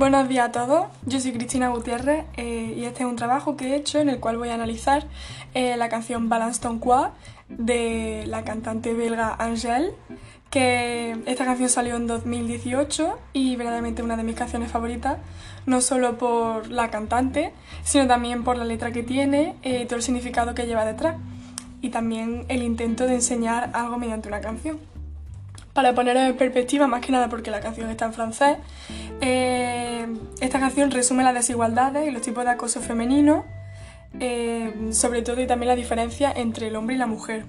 Buenos 0.00 0.30
días 0.30 0.48
a 0.48 0.50
todos, 0.50 0.86
yo 1.04 1.20
soy 1.20 1.32
Cristina 1.32 1.68
Gutiérrez 1.68 2.24
eh, 2.38 2.72
y 2.74 2.84
este 2.84 3.02
es 3.02 3.06
un 3.06 3.16
trabajo 3.16 3.58
que 3.58 3.66
he 3.66 3.76
hecho 3.76 3.98
en 3.98 4.08
el 4.08 4.18
cual 4.18 4.38
voy 4.38 4.48
a 4.48 4.54
analizar 4.54 5.06
eh, 5.52 5.76
la 5.76 5.90
canción 5.90 6.30
Balance 6.30 6.58
ton 6.58 6.78
quoi 6.78 7.10
de 7.50 8.24
la 8.26 8.42
cantante 8.42 8.94
belga 8.94 9.36
Angèle, 9.38 9.92
que 10.48 11.18
esta 11.26 11.44
canción 11.44 11.68
salió 11.68 11.96
en 11.96 12.06
2018 12.06 13.18
y 13.34 13.56
verdaderamente 13.56 14.02
una 14.02 14.16
de 14.16 14.22
mis 14.22 14.36
canciones 14.36 14.70
favoritas, 14.70 15.18
no 15.66 15.82
solo 15.82 16.16
por 16.16 16.70
la 16.70 16.90
cantante, 16.90 17.52
sino 17.84 18.06
también 18.06 18.42
por 18.42 18.56
la 18.56 18.64
letra 18.64 18.92
que 18.92 19.02
tiene 19.02 19.54
eh, 19.62 19.84
todo 19.84 19.96
el 19.96 20.02
significado 20.02 20.54
que 20.54 20.66
lleva 20.66 20.86
detrás, 20.86 21.16
y 21.82 21.90
también 21.90 22.46
el 22.48 22.62
intento 22.62 23.06
de 23.06 23.16
enseñar 23.16 23.68
algo 23.74 23.98
mediante 23.98 24.28
una 24.28 24.40
canción. 24.40 24.78
Para 25.72 25.94
ponerlo 25.94 26.20
en 26.22 26.36
perspectiva, 26.36 26.88
más 26.88 27.00
que 27.00 27.12
nada 27.12 27.28
porque 27.28 27.50
la 27.50 27.60
canción 27.60 27.88
está 27.90 28.06
en 28.06 28.12
francés, 28.12 28.56
eh, 29.20 30.06
esta 30.40 30.58
canción 30.58 30.90
resume 30.90 31.22
las 31.22 31.34
desigualdades 31.34 32.08
y 32.08 32.10
los 32.10 32.22
tipos 32.22 32.44
de 32.44 32.50
acoso 32.50 32.80
femenino, 32.80 33.44
eh, 34.18 34.88
sobre 34.90 35.22
todo 35.22 35.40
y 35.40 35.46
también 35.46 35.68
la 35.68 35.76
diferencia 35.76 36.32
entre 36.32 36.68
el 36.68 36.76
hombre 36.76 36.96
y 36.96 36.98
la 36.98 37.06
mujer. 37.06 37.44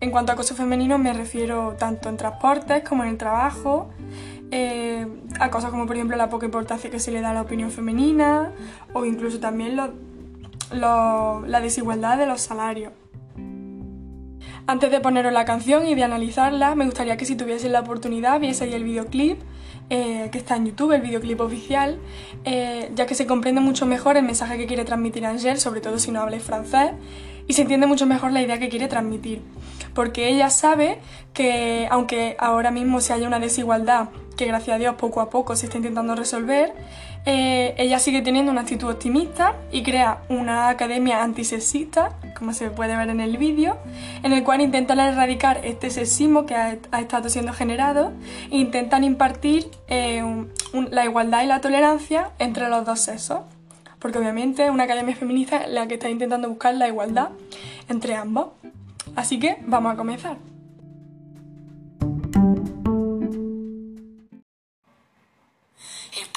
En 0.00 0.10
cuanto 0.10 0.32
a 0.32 0.34
acoso 0.34 0.54
femenino 0.54 0.96
me 0.96 1.12
refiero 1.12 1.76
tanto 1.78 2.08
en 2.08 2.16
transportes 2.16 2.88
como 2.88 3.02
en 3.02 3.10
el 3.10 3.18
trabajo, 3.18 3.90
eh, 4.50 5.06
a 5.38 5.50
cosas 5.50 5.70
como 5.70 5.86
por 5.86 5.96
ejemplo 5.96 6.16
la 6.16 6.30
poca 6.30 6.46
importancia 6.46 6.88
que 6.88 6.98
se 6.98 7.10
le 7.10 7.20
da 7.20 7.30
a 7.30 7.34
la 7.34 7.42
opinión 7.42 7.70
femenina 7.70 8.50
o 8.94 9.04
incluso 9.04 9.40
también 9.40 9.76
la 9.76 11.60
desigualdad 11.60 12.16
de 12.16 12.24
los 12.24 12.40
salarios. 12.40 12.92
Antes 14.68 14.90
de 14.90 15.00
poneros 15.00 15.32
la 15.32 15.46
canción 15.46 15.86
y 15.86 15.94
de 15.94 16.04
analizarla, 16.04 16.74
me 16.74 16.84
gustaría 16.84 17.16
que 17.16 17.24
si 17.24 17.36
tuviesen 17.36 17.72
la 17.72 17.80
oportunidad 17.80 18.38
vieseis 18.38 18.74
el 18.74 18.84
videoclip 18.84 19.40
eh, 19.88 20.28
que 20.30 20.36
está 20.36 20.56
en 20.56 20.66
YouTube, 20.66 20.92
el 20.92 21.00
videoclip 21.00 21.40
oficial, 21.40 21.98
eh, 22.44 22.92
ya 22.94 23.06
que 23.06 23.14
se 23.14 23.26
comprende 23.26 23.62
mucho 23.62 23.86
mejor 23.86 24.18
el 24.18 24.24
mensaje 24.24 24.58
que 24.58 24.66
quiere 24.66 24.84
transmitir 24.84 25.24
Angel, 25.24 25.58
sobre 25.58 25.80
todo 25.80 25.98
si 25.98 26.10
no 26.10 26.20
habláis 26.20 26.42
francés, 26.42 26.90
y 27.46 27.54
se 27.54 27.62
entiende 27.62 27.86
mucho 27.86 28.04
mejor 28.04 28.30
la 28.30 28.42
idea 28.42 28.58
que 28.58 28.68
quiere 28.68 28.88
transmitir. 28.88 29.40
Porque 29.94 30.28
ella 30.28 30.50
sabe 30.50 30.98
que, 31.32 31.88
aunque 31.90 32.36
ahora 32.38 32.70
mismo 32.70 33.00
se 33.00 33.14
haya 33.14 33.26
una 33.26 33.38
desigualdad 33.38 34.10
que 34.36 34.44
gracias 34.44 34.76
a 34.76 34.78
Dios 34.78 34.96
poco 34.96 35.22
a 35.22 35.30
poco 35.30 35.56
se 35.56 35.64
está 35.64 35.78
intentando 35.78 36.14
resolver, 36.14 36.74
eh, 37.24 37.74
ella 37.76 37.98
sigue 37.98 38.22
teniendo 38.22 38.50
una 38.52 38.62
actitud 38.62 38.88
optimista 38.88 39.54
y 39.70 39.82
crea 39.82 40.22
una 40.28 40.68
academia 40.68 41.22
antisexista, 41.22 42.16
como 42.36 42.52
se 42.52 42.70
puede 42.70 42.96
ver 42.96 43.08
en 43.10 43.20
el 43.20 43.36
vídeo, 43.36 43.76
en 44.22 44.32
el 44.32 44.44
cual 44.44 44.60
intentan 44.60 45.00
erradicar 45.00 45.60
este 45.64 45.90
sexismo 45.90 46.46
que 46.46 46.54
ha, 46.54 46.78
estado 46.98 47.28
siendo 47.28 47.52
generado 47.52 48.12
e 48.50 48.56
intentan 48.56 49.04
impartir 49.04 49.70
eh, 49.88 50.22
la 50.90 51.04
igualdad 51.04 51.42
y 51.42 51.46
la 51.46 51.60
tolerancia 51.60 52.30
entre 52.38 52.68
los 52.68 52.84
dos 52.84 53.00
sexos. 53.00 53.40
Porque 53.98 54.18
obviamente 54.18 54.70
una 54.70 54.84
academia 54.84 55.16
feminista 55.16 55.58
es 55.58 55.70
la 55.70 55.88
que 55.88 55.94
está 55.94 56.08
intentando 56.08 56.48
buscar 56.48 56.74
la 56.74 56.86
igualdad 56.86 57.30
entre 57.88 58.14
ambos. 58.14 58.48
Así 59.16 59.38
que 59.38 59.58
vamos 59.66 59.92
a 59.92 59.96
comenzar. 59.96 60.36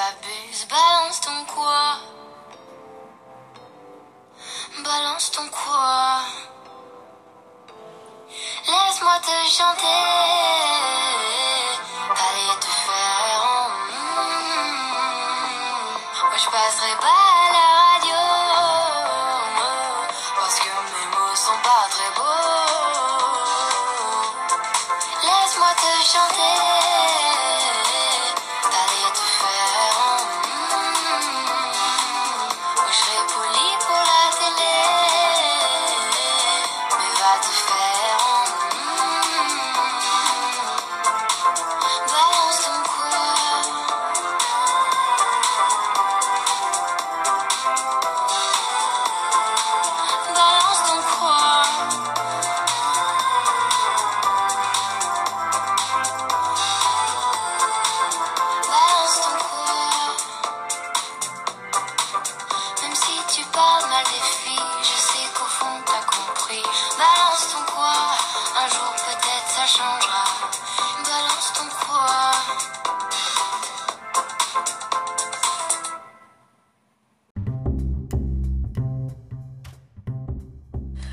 Balance 0.00 1.20
ton 1.20 1.44
quoi? 1.54 1.98
Balance 4.82 5.30
ton 5.30 5.46
quoi? 5.50 6.20
Laisse-moi 8.66 9.18
te 9.20 9.50
chanter. 9.50 10.69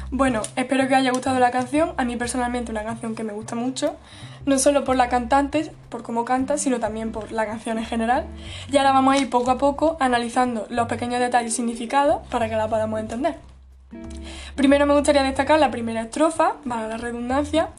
Bueno, 0.09 0.42
espero 0.56 0.88
que 0.88 0.94
os 0.94 1.00
haya 1.00 1.12
gustado 1.12 1.38
la 1.39 1.51
canción. 1.51 1.94
A 1.98 2.06
mí 2.06 2.15
personalmente 2.15 2.71
una 2.71 2.83
canción 2.83 3.13
que 3.13 3.24
me 3.24 3.33
gusta 3.33 3.56
mucho, 3.56 3.98
no 4.45 4.57
solo 4.57 4.86
por 4.86 4.95
la 4.95 5.09
cantante, 5.09 5.71
por 5.89 6.01
cómo 6.01 6.24
canta, 6.24 6.57
sino 6.57 6.80
también 6.80 7.12
por 7.12 7.31
la 7.33 7.45
canción 7.45 7.77
en 7.77 7.86
general. 7.86 8.25
Y 8.71 8.77
ahora 8.77 8.94
vamos 8.94 9.15
a 9.15 9.18
ir 9.18 9.30
poco 9.30 9.51
a 9.51 9.57
poco 9.57 9.98
analizando 10.00 10.65
los 10.69 10.88
pequeños 10.88 11.19
detalles 11.19 11.54
y 11.54 11.56
significados 11.57 12.25
para 12.30 12.48
que 12.48 12.56
la 12.56 12.69
podamos 12.69 13.01
entender. 13.01 13.36
Primero 14.56 14.86
me 14.86 14.94
gustaría 14.94 15.24
destacar 15.24 15.59
la 15.59 15.71
primera 15.71 16.01
estrofa, 16.01 16.56
para 16.68 16.88
la 16.88 16.98
redundancia, 16.98 17.69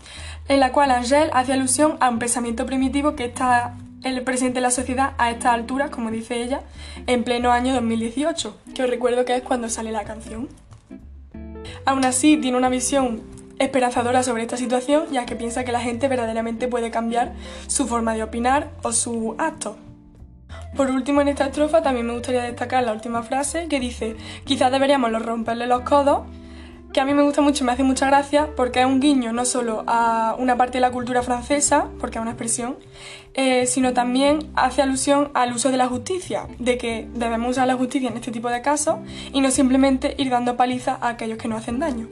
en 0.48 0.60
la 0.60 0.70
cual 0.72 0.90
Angel 0.90 1.31
hace 1.32 1.54
alusión 1.54 1.96
a 2.00 2.10
un 2.10 2.19
pensamiento 2.19 2.66
primitivo 2.66 3.16
que 3.16 3.24
está 3.24 3.74
el 4.04 4.22
presente 4.22 4.56
de 4.56 4.60
la 4.60 4.70
sociedad 4.70 5.14
a 5.16 5.31
estas 5.31 5.54
alturas, 5.54 5.90
como 5.90 6.10
dice 6.10 6.42
ella, 6.42 6.60
en 7.06 7.24
pleno 7.24 7.52
año 7.52 7.74
2018, 7.74 8.56
que 8.74 8.82
os 8.82 8.90
recuerdo 8.90 9.24
que 9.24 9.34
es 9.34 9.42
cuando 9.42 9.69
sale 9.69 9.92
la 9.92 10.04
canción. 10.04 10.48
Aún 11.84 12.04
así, 12.04 12.36
tiene 12.36 12.56
una 12.56 12.69
visión 12.69 13.22
esperanzadora 13.58 14.22
sobre 14.22 14.42
esta 14.42 14.56
situación, 14.56 15.06
ya 15.10 15.26
que 15.26 15.36
piensa 15.36 15.64
que 15.64 15.72
la 15.72 15.80
gente 15.80 16.08
verdaderamente 16.08 16.69
puede 16.69 16.90
cambiar 16.90 17.34
su 17.66 17.86
forma 17.86 18.14
de 18.14 18.22
opinar 18.22 18.70
o 18.82 18.92
su 18.92 19.34
acto. 19.38 19.76
Por 20.76 20.90
último, 20.90 21.20
en 21.20 21.28
esta 21.28 21.46
estrofa 21.46 21.82
también 21.82 22.06
me 22.06 22.12
gustaría 22.12 22.42
destacar 22.42 22.84
la 22.84 22.92
última 22.92 23.22
frase 23.22 23.69
que 23.69 23.80
dice, 23.80 24.16
quizás 24.44 24.70
deberíamos 24.70 25.10
romperle 25.25 25.66
los 25.66 25.80
codos 25.80 26.22
que 26.93 27.00
a 27.00 27.05
mí 27.05 27.12
me 27.12 27.23
gusta 27.23 27.43
mucho 27.43 27.64
y 27.64 27.67
me 27.67 27.73
hace 27.73 27.82
mucha 27.82 28.06
gracia 28.06 28.49
porque 28.56 28.81
es 28.81 28.87
un 28.87 29.00
guiño 29.00 29.32
no 29.32 29.44
solo 29.44 29.85
a 29.87 30.35
una 30.38 30.56
parte 30.56 30.79
de 30.79 30.81
la 30.81 30.90
cultura 30.90 31.23
francesa, 31.23 31.88
porque 32.00 32.19
es 32.19 32.23
una 32.23 32.31
expresión, 32.31 32.76
eh, 33.35 33.67
sino 33.67 33.93
también 33.93 34.50
hace 34.55 34.82
alusión 34.82 35.31
al 35.35 35.52
uso 35.52 35.70
de 35.70 35.76
la 35.76 35.87
justicia, 35.87 36.46
de 36.58 36.79
que 36.79 37.08
debemos 37.14 37.50
usar 37.50 37.67
la 37.67 37.75
justicia 37.76 38.08
en 38.08 38.17
este 38.17 38.32
tipo 38.32 38.49
de 38.49 38.62
casos 38.62 38.96
y 39.32 39.40
no 39.40 39.50
simplemente 39.50 40.14
ir 40.19 40.31
dando 40.31 40.56
paliza 40.56 40.99
a 41.00 41.11
aquellos 41.11 41.38
que 41.38 41.49
no 41.49 41.56
hacen 41.56 41.79
daño. 41.79 42.08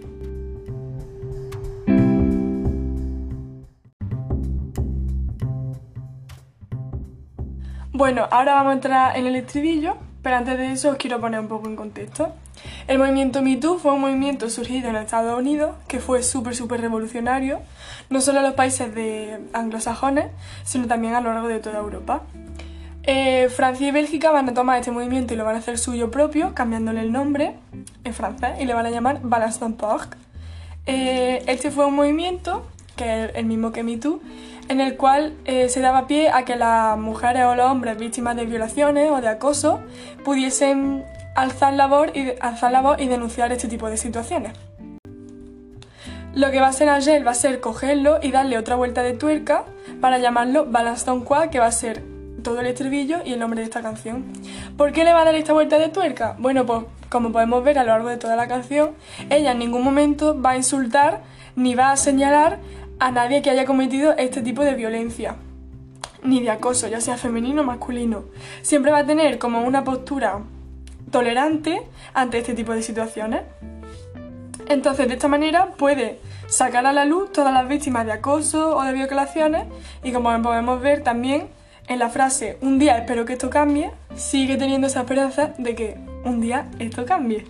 Bueno, 7.92 8.28
ahora 8.30 8.52
vamos 8.56 8.72
a 8.72 8.74
entrar 8.74 9.16
en 9.16 9.24
el 9.24 9.36
estribillo, 9.36 9.96
pero 10.20 10.36
antes 10.36 10.58
de 10.58 10.72
eso 10.72 10.90
os 10.90 10.96
quiero 10.96 11.18
poner 11.18 11.40
un 11.40 11.48
poco 11.48 11.66
en 11.66 11.76
contexto. 11.76 12.34
El 12.88 12.98
movimiento 12.98 13.42
MeToo 13.42 13.78
fue 13.78 13.92
un 13.92 14.00
movimiento 14.00 14.48
surgido 14.50 14.88
en 14.88 14.96
Estados 14.96 15.38
Unidos 15.38 15.76
que 15.88 16.00
fue 16.00 16.22
súper, 16.22 16.54
súper 16.54 16.80
revolucionario, 16.80 17.60
no 18.10 18.20
solo 18.20 18.38
en 18.38 18.44
los 18.44 18.54
países 18.54 18.94
de 18.94 19.40
anglosajones, 19.52 20.26
sino 20.64 20.86
también 20.86 21.14
a 21.14 21.20
lo 21.20 21.32
largo 21.32 21.48
de 21.48 21.58
toda 21.58 21.78
Europa. 21.78 22.22
Eh, 23.08 23.48
Francia 23.50 23.86
y 23.86 23.92
Bélgica 23.92 24.32
van 24.32 24.48
a 24.48 24.54
tomar 24.54 24.80
este 24.80 24.90
movimiento 24.90 25.32
y 25.32 25.36
lo 25.36 25.44
van 25.44 25.54
a 25.54 25.58
hacer 25.58 25.78
suyo 25.78 26.10
propio, 26.10 26.54
cambiándole 26.54 27.00
el 27.00 27.12
nombre 27.12 27.54
en 28.02 28.14
francés 28.14 28.54
y 28.60 28.64
le 28.64 28.74
van 28.74 28.86
a 28.86 28.90
llamar 28.90 29.20
Balance 29.22 29.64
Porc. 29.78 30.16
Eh, 30.86 31.44
este 31.46 31.70
fue 31.70 31.86
un 31.86 31.94
movimiento, 31.94 32.66
que 32.96 33.26
es 33.26 33.30
el 33.36 33.46
mismo 33.46 33.70
que 33.70 33.84
MeToo, 33.84 34.20
en 34.68 34.80
el 34.80 34.96
cual 34.96 35.34
eh, 35.44 35.68
se 35.68 35.80
daba 35.80 36.08
pie 36.08 36.30
a 36.30 36.44
que 36.44 36.56
las 36.56 36.98
mujeres 36.98 37.44
o 37.44 37.54
los 37.54 37.70
hombres 37.70 37.96
víctimas 37.96 38.34
de 38.34 38.46
violaciones 38.46 39.10
o 39.10 39.20
de 39.20 39.28
acoso 39.28 39.80
pudiesen 40.24 41.04
alzar 41.36 41.74
la 41.74 41.86
voz 41.86 42.08
y, 42.14 42.32
alzar 42.40 42.72
la 42.72 42.80
voz 42.80 43.00
y 43.00 43.06
denunciar 43.06 43.52
este 43.52 43.68
tipo 43.68 43.88
de 43.88 43.96
situaciones. 43.96 44.52
Lo 46.34 46.50
que 46.50 46.60
va 46.60 46.66
a 46.66 46.70
hacer 46.70 46.88
Angel 46.88 47.26
va 47.26 47.30
a 47.30 47.34
ser 47.34 47.60
cogerlo 47.60 48.18
y 48.22 48.30
darle 48.30 48.58
otra 48.58 48.76
vuelta 48.76 49.02
de 49.02 49.14
tuerca 49.14 49.64
para 50.00 50.18
llamarlo 50.18 50.66
Balance 50.66 51.06
Don 51.06 51.22
Qua, 51.22 51.48
que 51.48 51.60
va 51.60 51.66
a 51.66 51.72
ser 51.72 52.02
todo 52.42 52.60
el 52.60 52.66
estribillo 52.66 53.18
y 53.24 53.32
el 53.32 53.38
nombre 53.38 53.60
de 53.60 53.64
esta 53.64 53.82
canción. 53.82 54.24
¿Por 54.76 54.92
qué 54.92 55.04
le 55.04 55.12
va 55.12 55.22
a 55.22 55.24
dar 55.24 55.34
esta 55.34 55.52
vuelta 55.52 55.78
de 55.78 55.88
tuerca? 55.88 56.36
Bueno, 56.38 56.66
pues 56.66 56.84
como 57.08 57.32
podemos 57.32 57.64
ver 57.64 57.78
a 57.78 57.84
lo 57.84 57.88
largo 57.88 58.08
de 58.08 58.18
toda 58.18 58.36
la 58.36 58.48
canción, 58.48 58.90
ella 59.30 59.52
en 59.52 59.58
ningún 59.58 59.82
momento 59.82 60.40
va 60.40 60.50
a 60.50 60.56
insultar 60.56 61.22
ni 61.54 61.74
va 61.74 61.92
a 61.92 61.96
señalar 61.96 62.58
a 62.98 63.10
nadie 63.10 63.42
que 63.42 63.50
haya 63.50 63.64
cometido 63.64 64.14
este 64.16 64.42
tipo 64.42 64.62
de 64.62 64.74
violencia, 64.74 65.36
ni 66.22 66.40
de 66.40 66.50
acoso, 66.50 66.88
ya 66.88 67.00
sea 67.00 67.16
femenino 67.16 67.62
o 67.62 67.64
masculino. 67.64 68.24
Siempre 68.62 68.92
va 68.92 68.98
a 68.98 69.06
tener 69.06 69.38
como 69.38 69.62
una 69.62 69.84
postura 69.84 70.40
tolerante 71.10 71.82
ante 72.14 72.38
este 72.38 72.54
tipo 72.54 72.72
de 72.72 72.82
situaciones. 72.82 73.42
Entonces, 74.68 75.08
de 75.08 75.14
esta 75.14 75.28
manera 75.28 75.72
puede 75.76 76.18
sacar 76.48 76.86
a 76.86 76.92
la 76.92 77.04
luz 77.04 77.32
todas 77.32 77.52
las 77.52 77.68
víctimas 77.68 78.06
de 78.06 78.12
acoso 78.12 78.76
o 78.76 78.82
de 78.82 78.92
violaciones 78.92 79.66
y 80.02 80.12
como 80.12 80.30
podemos 80.42 80.80
ver 80.80 81.02
también 81.02 81.48
en 81.88 81.98
la 81.98 82.08
frase 82.08 82.58
un 82.60 82.78
día 82.78 82.98
espero 82.98 83.24
que 83.24 83.34
esto 83.34 83.50
cambie, 83.50 83.92
sigue 84.16 84.56
teniendo 84.56 84.86
esa 84.88 85.00
esperanza 85.00 85.54
de 85.58 85.74
que 85.74 85.96
un 86.24 86.40
día 86.40 86.68
esto 86.78 87.04
cambie. 87.06 87.46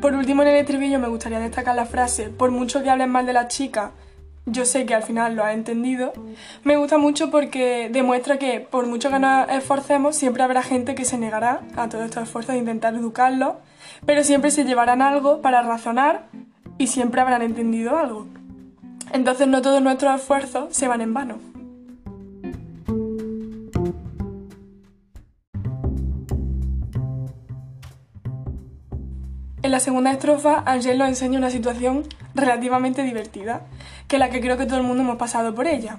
Por 0.00 0.14
último, 0.14 0.42
en 0.42 0.48
el 0.48 0.56
estribillo 0.56 0.98
me 0.98 1.08
gustaría 1.08 1.40
destacar 1.40 1.74
la 1.74 1.84
frase 1.84 2.30
por 2.30 2.50
mucho 2.50 2.82
que 2.82 2.88
hablen 2.88 3.10
mal 3.10 3.26
de 3.26 3.34
la 3.34 3.48
chica, 3.48 3.90
yo 4.50 4.64
sé 4.64 4.86
que 4.86 4.94
al 4.94 5.02
final 5.02 5.36
lo 5.36 5.44
ha 5.44 5.52
entendido, 5.52 6.12
me 6.64 6.76
gusta 6.76 6.98
mucho 6.98 7.30
porque 7.30 7.88
demuestra 7.92 8.38
que 8.38 8.60
por 8.60 8.86
mucho 8.86 9.10
que 9.10 9.18
nos 9.18 9.48
esforcemos, 9.50 10.16
siempre 10.16 10.42
habrá 10.42 10.62
gente 10.62 10.94
que 10.94 11.04
se 11.04 11.18
negará 11.18 11.60
a 11.76 11.88
todos 11.88 12.04
estos 12.04 12.24
esfuerzos 12.24 12.54
de 12.54 12.60
intentar 12.60 12.94
educarlo, 12.94 13.60
pero 14.06 14.24
siempre 14.24 14.50
se 14.50 14.64
llevarán 14.64 15.02
algo 15.02 15.40
para 15.42 15.62
razonar 15.62 16.26
y 16.78 16.86
siempre 16.86 17.20
habrán 17.20 17.42
entendido 17.42 17.98
algo. 17.98 18.26
Entonces 19.12 19.48
no 19.48 19.60
todos 19.62 19.82
nuestros 19.82 20.20
esfuerzos 20.20 20.74
se 20.74 20.88
van 20.88 21.00
en 21.00 21.14
vano. 21.14 21.49
En 29.70 29.72
la 29.72 29.78
segunda 29.78 30.10
estrofa, 30.10 30.64
Angel 30.66 30.98
nos 30.98 31.10
enseña 31.10 31.38
una 31.38 31.48
situación 31.48 32.02
relativamente 32.34 33.04
divertida, 33.04 33.60
que 34.08 34.16
es 34.16 34.20
la 34.20 34.28
que 34.28 34.40
creo 34.40 34.58
que 34.58 34.66
todo 34.66 34.78
el 34.78 34.82
mundo 34.82 35.04
hemos 35.04 35.16
pasado 35.16 35.54
por 35.54 35.68
ella. 35.68 35.98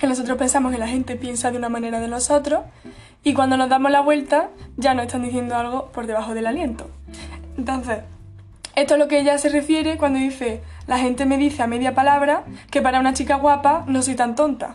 Que 0.00 0.08
nosotros 0.08 0.36
pensamos 0.36 0.72
que 0.72 0.78
la 0.78 0.88
gente 0.88 1.14
piensa 1.14 1.52
de 1.52 1.58
una 1.58 1.68
manera 1.68 2.00
de 2.00 2.08
nosotros 2.08 2.62
y 3.22 3.32
cuando 3.32 3.56
nos 3.56 3.68
damos 3.68 3.92
la 3.92 4.00
vuelta 4.00 4.48
ya 4.76 4.94
nos 4.94 5.06
están 5.06 5.22
diciendo 5.22 5.54
algo 5.54 5.92
por 5.92 6.08
debajo 6.08 6.34
del 6.34 6.48
aliento. 6.48 6.90
Entonces, 7.56 7.98
esto 8.74 8.94
es 8.94 8.98
lo 8.98 9.06
que 9.06 9.20
ella 9.20 9.38
se 9.38 9.50
refiere 9.50 9.96
cuando 9.96 10.18
dice, 10.18 10.60
la 10.88 10.98
gente 10.98 11.26
me 11.26 11.38
dice 11.38 11.62
a 11.62 11.68
media 11.68 11.94
palabra 11.94 12.42
que 12.72 12.82
para 12.82 12.98
una 12.98 13.14
chica 13.14 13.36
guapa 13.36 13.84
no 13.86 14.02
soy 14.02 14.16
tan 14.16 14.34
tonta. 14.34 14.74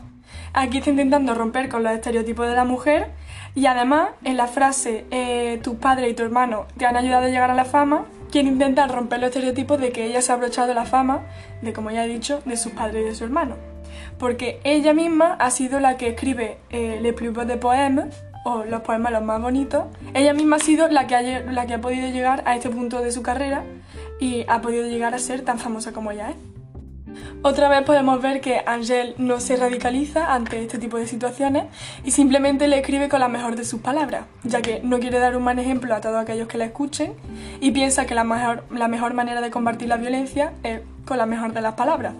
Aquí 0.53 0.77
está 0.77 0.89
intentando 0.89 1.33
romper 1.33 1.69
con 1.69 1.83
los 1.83 1.91
estereotipos 1.91 2.47
de 2.47 2.55
la 2.55 2.63
mujer 2.63 3.09
y 3.55 3.65
además, 3.67 4.09
en 4.23 4.37
la 4.37 4.47
frase 4.47 5.05
eh, 5.11 5.59
tus 5.63 5.75
padres 5.75 6.11
y 6.11 6.13
tu 6.13 6.23
hermano 6.23 6.65
te 6.77 6.85
han 6.85 6.97
ayudado 6.97 7.25
a 7.25 7.29
llegar 7.29 7.51
a 7.51 7.55
la 7.55 7.65
fama, 7.65 8.05
quiere 8.31 8.49
intentar 8.49 8.91
romper 8.91 9.19
los 9.19 9.29
estereotipos 9.29 9.79
de 9.79 9.91
que 9.91 10.05
ella 10.05 10.21
se 10.21 10.31
ha 10.31 10.35
abrochado 10.35 10.73
la 10.73 10.85
fama, 10.85 11.21
de 11.61 11.71
como 11.71 11.91
ya 11.91 12.05
he 12.05 12.07
dicho, 12.07 12.41
de 12.45 12.57
sus 12.57 12.73
padres 12.73 13.03
y 13.03 13.05
de 13.05 13.15
su 13.15 13.23
hermano. 13.23 13.55
Porque 14.19 14.59
ella 14.63 14.93
misma 14.93 15.35
ha 15.39 15.51
sido 15.51 15.79
la 15.79 15.97
que 15.97 16.09
escribe 16.09 16.57
eh, 16.69 16.99
Les 17.01 17.13
plus 17.13 17.33
de 17.47 17.57
poèmes, 17.57 18.07
o 18.45 18.63
los 18.63 18.81
poemas 18.81 19.11
los 19.11 19.23
más 19.23 19.41
bonitos. 19.41 19.85
Ella 20.13 20.33
misma 20.33 20.57
ha 20.57 20.59
sido 20.59 20.87
la 20.87 21.07
que, 21.07 21.15
ha, 21.15 21.21
la 21.21 21.65
que 21.65 21.73
ha 21.73 21.81
podido 21.81 22.09
llegar 22.09 22.43
a 22.45 22.55
este 22.55 22.69
punto 22.69 23.01
de 23.01 23.11
su 23.11 23.23
carrera 23.23 23.63
y 24.19 24.45
ha 24.47 24.61
podido 24.61 24.85
llegar 24.87 25.13
a 25.15 25.19
ser 25.19 25.41
tan 25.41 25.57
famosa 25.57 25.91
como 25.93 26.11
ella 26.11 26.29
es. 26.29 26.54
Otra 27.41 27.69
vez 27.69 27.83
podemos 27.83 28.21
ver 28.21 28.41
que 28.41 28.61
Angel 28.65 29.15
no 29.17 29.39
se 29.39 29.55
radicaliza 29.55 30.33
ante 30.33 30.61
este 30.63 30.77
tipo 30.77 30.97
de 30.97 31.07
situaciones 31.07 31.65
y 32.03 32.11
simplemente 32.11 32.67
le 32.67 32.77
escribe 32.77 33.09
con 33.09 33.19
la 33.19 33.27
mejor 33.27 33.55
de 33.55 33.65
sus 33.65 33.81
palabras, 33.81 34.25
ya 34.43 34.61
que 34.61 34.81
no 34.83 34.99
quiere 34.99 35.19
dar 35.19 35.37
un 35.37 35.43
mal 35.43 35.59
ejemplo 35.59 35.93
a 35.93 36.01
todos 36.01 36.17
aquellos 36.17 36.47
que 36.47 36.57
la 36.57 36.65
escuchen 36.65 37.13
y 37.59 37.71
piensa 37.71 38.05
que 38.05 38.15
la 38.15 38.23
mejor, 38.23 38.63
la 38.71 38.87
mejor 38.87 39.13
manera 39.13 39.41
de 39.41 39.51
combatir 39.51 39.87
la 39.87 39.97
violencia 39.97 40.53
es 40.63 40.81
con 41.05 41.17
la 41.17 41.25
mejor 41.25 41.53
de 41.53 41.61
las 41.61 41.75
palabras. 41.75 42.13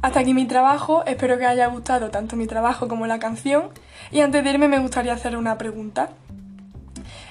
Hasta 0.00 0.20
aquí 0.20 0.32
mi 0.32 0.46
trabajo, 0.46 1.04
espero 1.06 1.38
que 1.38 1.46
haya 1.46 1.66
gustado 1.66 2.10
tanto 2.10 2.36
mi 2.36 2.46
trabajo 2.46 2.86
como 2.86 3.08
la 3.08 3.18
canción 3.18 3.70
y 4.12 4.20
antes 4.20 4.44
de 4.44 4.50
irme 4.50 4.68
me 4.68 4.78
gustaría 4.78 5.12
hacer 5.12 5.36
una 5.36 5.58
pregunta. 5.58 6.10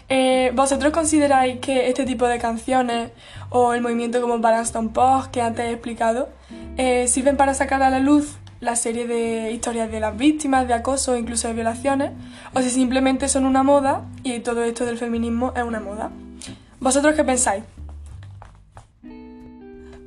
Eh, 0.10 0.52
¿Vosotros 0.56 0.94
consideráis 0.94 1.60
que 1.60 1.90
este 1.90 2.06
tipo 2.06 2.28
de 2.28 2.40
canciones 2.40 3.12
o 3.50 3.74
el 3.74 3.82
movimiento 3.82 4.22
como 4.22 4.40
Balance 4.40 4.78
on 4.78 4.90
Post 4.90 5.32
que 5.32 5.42
antes 5.42 5.66
he 5.66 5.72
explicado 5.72 6.30
eh, 6.78 7.08
sirven 7.10 7.36
para 7.36 7.54
sacar 7.54 7.84
a 7.84 7.90
la 7.90 8.00
luz 8.00 8.38
la 8.62 8.76
serie 8.76 9.06
de 9.06 9.52
historias 9.52 9.92
de 9.92 10.00
las 10.00 10.18
víctimas 10.18 10.68
de 10.68 10.74
acoso 10.74 11.12
o 11.12 11.18
incluso 11.18 11.50
de 11.50 11.54
violaciones 11.54 12.12
o 12.54 12.62
si 12.62 12.70
simplemente 12.70 13.28
son 13.28 13.46
una 13.46 13.64
moda 13.64 14.06
y 14.24 14.40
todo 14.40 14.64
esto 14.64 14.86
del 14.86 14.98
feminismo 14.98 15.52
es 15.56 15.64
una 15.64 15.82
moda? 15.82 16.10
¿Vosotros 16.80 17.16
qué 17.16 17.24
pensáis? 17.24 17.64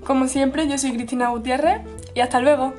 Como 0.04 0.26
siempre, 0.28 0.66
yo 0.66 0.78
soy 0.78 0.92
Cristina 0.92 1.28
Gutiérrez 1.28 1.82
y 2.14 2.20
hasta 2.20 2.40
luego. 2.40 2.72